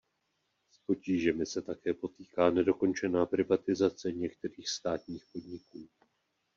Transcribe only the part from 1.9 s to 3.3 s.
potýká nedokončená